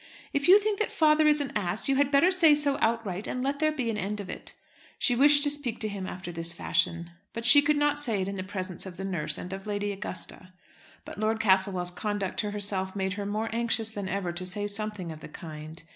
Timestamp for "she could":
7.45-7.77